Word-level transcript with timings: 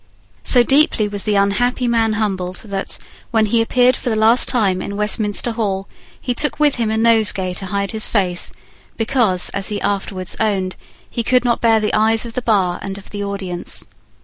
So 0.43 0.63
deeply 0.63 1.07
was 1.07 1.25
the 1.25 1.35
unhappy 1.35 1.87
man 1.87 2.13
humbled 2.13 2.55
that, 2.65 2.97
when 3.29 3.45
he 3.45 3.61
appeared 3.61 3.95
for 3.95 4.09
the 4.09 4.15
last 4.15 4.47
time 4.47 4.81
in 4.81 4.95
Westminster 4.97 5.51
Hall 5.51 5.87
he 6.19 6.33
took 6.33 6.59
with 6.59 6.77
him 6.77 6.89
a 6.89 6.97
nosegay 6.97 7.53
to 7.59 7.67
hide 7.67 7.91
his 7.91 8.07
face, 8.07 8.51
because, 8.97 9.49
as 9.49 9.67
he 9.67 9.79
afterwards 9.79 10.35
owned, 10.39 10.75
he 11.07 11.21
could 11.21 11.45
not 11.45 11.61
bear 11.61 11.79
the 11.79 11.93
eyes 11.93 12.25
of 12.25 12.33
the 12.33 12.41
bar 12.41 12.79
and 12.81 12.97
of 12.97 13.11
the 13.11 13.23
audience. 13.23 13.85